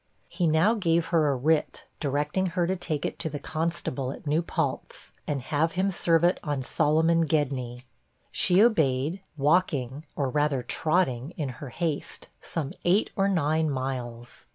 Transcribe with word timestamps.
He 0.29 0.47
now 0.47 0.73
gave 0.73 1.09
her 1.09 1.29
a 1.29 1.35
writ, 1.35 1.85
directing 1.99 2.47
her 2.47 2.65
to 2.65 2.75
take 2.75 3.05
it 3.05 3.19
to 3.19 3.29
the 3.29 3.37
constable 3.37 4.11
at 4.11 4.25
New 4.25 4.41
Paltz, 4.41 5.11
and 5.27 5.43
have 5.43 5.73
him 5.73 5.91
serve 5.91 6.23
it 6.23 6.39
on 6.43 6.63
Solomon 6.63 7.27
Gedney. 7.27 7.83
She 8.31 8.63
obeyed, 8.63 9.21
walking, 9.37 10.03
or 10.15 10.31
rather 10.31 10.63
trotting, 10.63 11.33
in 11.37 11.49
her 11.61 11.69
haste, 11.69 12.29
some 12.41 12.73
eight 12.83 13.11
or 13.15 13.29
nine 13.29 13.69
miles. 13.69 14.47